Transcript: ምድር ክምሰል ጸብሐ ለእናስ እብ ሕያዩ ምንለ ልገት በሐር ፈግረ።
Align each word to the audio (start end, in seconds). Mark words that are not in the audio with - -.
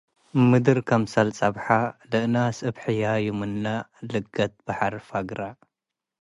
ምድር 0.49 0.77
ክምሰል 0.87 1.29
ጸብሐ 1.37 1.65
ለእናስ 2.11 2.57
እብ 2.69 2.75
ሕያዩ 2.83 3.25
ምንለ 3.39 3.65
ልገት 4.11 4.53
በሐር 4.65 4.95
ፈግረ። 5.07 5.39